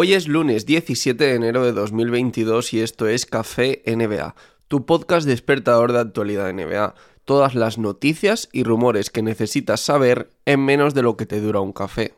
[0.00, 4.36] Hoy es lunes 17 de enero de 2022 y esto es Café NBA,
[4.68, 6.94] tu podcast despertador de actualidad NBA.
[7.24, 11.58] Todas las noticias y rumores que necesitas saber en menos de lo que te dura
[11.58, 12.14] un café.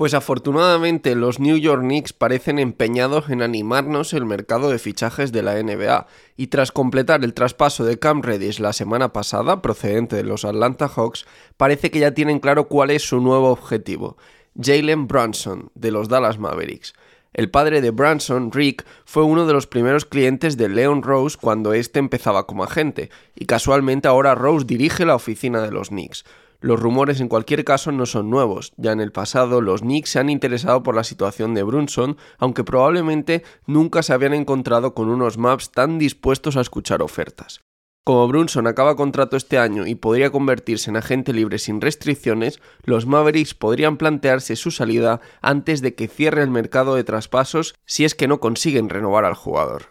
[0.00, 5.42] Pues afortunadamente los New York Knicks parecen empeñados en animarnos el mercado de fichajes de
[5.42, 6.06] la NBA
[6.38, 10.88] y tras completar el traspaso de Cam Reddish la semana pasada procedente de los Atlanta
[10.88, 11.26] Hawks,
[11.58, 14.16] parece que ya tienen claro cuál es su nuevo objetivo,
[14.58, 16.94] Jalen Brunson de los Dallas Mavericks.
[17.34, 21.74] El padre de Branson, Rick, fue uno de los primeros clientes de Leon Rose cuando
[21.74, 26.24] éste empezaba como agente, y casualmente ahora Rose dirige la oficina de los Knicks.
[26.60, 30.18] Los rumores en cualquier caso no son nuevos, ya en el pasado los Knicks se
[30.18, 35.38] han interesado por la situación de Brunson, aunque probablemente nunca se habían encontrado con unos
[35.38, 37.60] maps tan dispuestos a escuchar ofertas.
[38.04, 43.06] Como Brunson acaba contrato este año y podría convertirse en agente libre sin restricciones, los
[43.06, 48.14] Mavericks podrían plantearse su salida antes de que cierre el mercado de traspasos si es
[48.14, 49.84] que no consiguen renovar al jugador.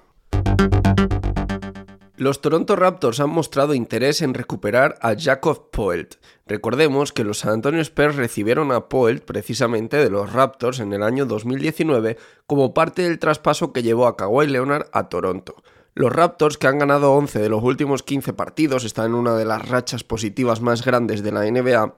[2.20, 6.16] Los Toronto Raptors han mostrado interés en recuperar a Jacob Poelt.
[6.45, 11.02] Recordemos que los San Antonio Spurs recibieron a Poelt precisamente de los Raptors en el
[11.02, 15.64] año 2019 como parte del traspaso que llevó a Kawhi Leonard a Toronto.
[15.95, 19.45] Los Raptors, que han ganado 11 de los últimos 15 partidos, están en una de
[19.45, 21.95] las rachas positivas más grandes de la NBA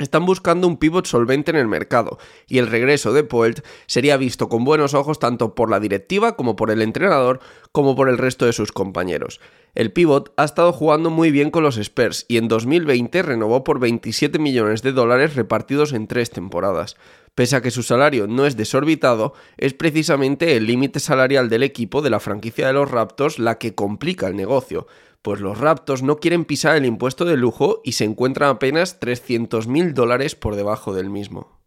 [0.00, 4.48] están buscando un pivot solvente en el mercado, y el regreso de Poelt sería visto
[4.48, 7.40] con buenos ojos tanto por la directiva como por el entrenador,
[7.72, 9.40] como por el resto de sus compañeros.
[9.74, 13.78] El pivot ha estado jugando muy bien con los Spurs y en 2020 renovó por
[13.78, 16.96] 27 millones de dólares repartidos en tres temporadas.
[17.34, 22.02] Pese a que su salario no es desorbitado, es precisamente el límite salarial del equipo
[22.02, 24.86] de la franquicia de los Raptors la que complica el negocio
[25.22, 29.92] pues los Raptors no quieren pisar el impuesto de lujo y se encuentran apenas 300.000
[29.92, 31.60] dólares por debajo del mismo.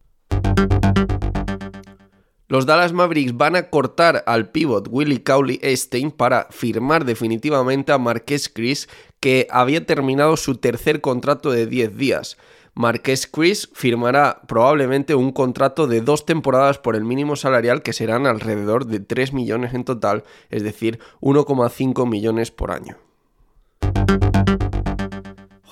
[2.47, 7.97] Los Dallas Mavericks van a cortar al pivot Willie Cowley Stein para firmar definitivamente a
[7.97, 12.37] Marqués Chris, que había terminado su tercer contrato de 10 días.
[12.75, 18.25] Marqués Chris firmará probablemente un contrato de dos temporadas por el mínimo salarial que serán
[18.25, 22.97] alrededor de 3 millones en total, es decir, 1,5 millones por año.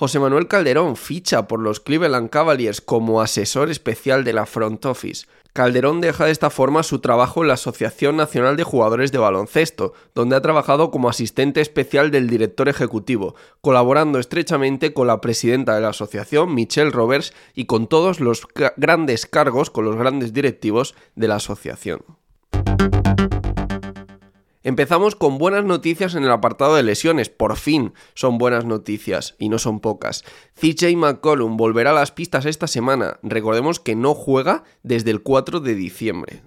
[0.01, 5.27] José Manuel Calderón ficha por los Cleveland Cavaliers como asesor especial de la front office.
[5.53, 9.93] Calderón deja de esta forma su trabajo en la Asociación Nacional de Jugadores de Baloncesto,
[10.15, 15.81] donde ha trabajado como asistente especial del director ejecutivo, colaborando estrechamente con la presidenta de
[15.81, 18.47] la asociación, Michelle Roberts, y con todos los
[18.77, 22.01] grandes cargos, con los grandes directivos de la asociación.
[24.63, 27.29] Empezamos con buenas noticias en el apartado de lesiones.
[27.29, 30.23] Por fin son buenas noticias y no son pocas.
[30.53, 33.17] CJ McCollum volverá a las pistas esta semana.
[33.23, 36.43] Recordemos que no juega desde el 4 de diciembre.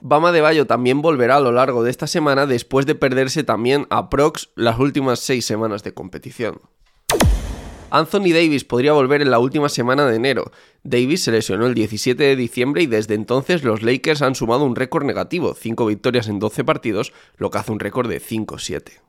[0.00, 3.86] Bama de Bayo también volverá a lo largo de esta semana después de perderse también
[3.90, 6.60] a Prox las últimas seis semanas de competición.
[7.94, 10.50] Anthony Davis podría volver en la última semana de enero.
[10.82, 14.74] Davis se lesionó el 17 de diciembre y desde entonces los Lakers han sumado un
[14.74, 19.00] récord negativo, 5 victorias en 12 partidos, lo que hace un récord de 5-7.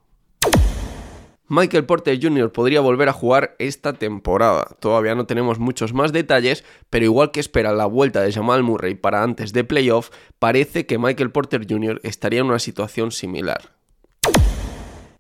[1.48, 2.52] Michael Porter Jr.
[2.52, 4.78] podría volver a jugar esta temporada.
[4.80, 8.94] Todavía no tenemos muchos más detalles, pero igual que espera la vuelta de Jamal Murray
[8.94, 12.02] para antes de playoff, parece que Michael Porter Jr.
[12.04, 13.75] estaría en una situación similar.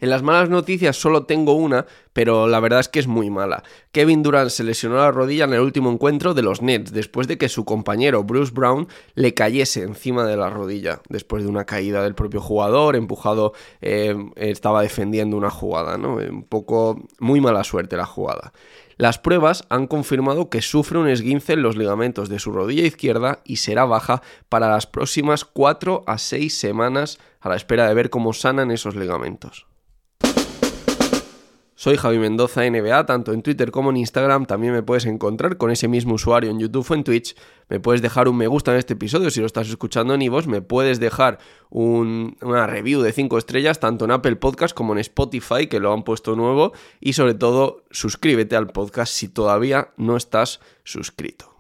[0.05, 3.63] En las malas noticias solo tengo una, pero la verdad es que es muy mala.
[3.91, 7.39] Kevin Durant se lesionó la rodilla en el último encuentro de los Nets después de
[7.39, 12.03] que su compañero Bruce Brown le cayese encima de la rodilla después de una caída
[12.03, 16.17] del propio jugador, empujado, eh, estaba defendiendo una jugada, ¿no?
[16.17, 18.53] Un poco muy mala suerte la jugada.
[18.97, 23.39] Las pruebas han confirmado que sufre un esguince en los ligamentos de su rodilla izquierda
[23.43, 28.11] y será baja para las próximas 4 a 6 semanas a la espera de ver
[28.11, 29.65] cómo sanan esos ligamentos.
[31.77, 34.45] Soy Javi Mendoza NBA, tanto en Twitter como en Instagram.
[34.45, 37.35] También me puedes encontrar con ese mismo usuario en YouTube o en Twitch.
[37.67, 40.47] Me puedes dejar un me gusta en este episodio si lo estás escuchando en iVoox.
[40.47, 41.37] Me puedes dejar
[41.69, 46.03] una review de 5 estrellas tanto en Apple Podcast como en Spotify, que lo han
[46.03, 46.71] puesto nuevo.
[47.01, 51.54] Y sobre todo, suscríbete al podcast si todavía no estás suscrito.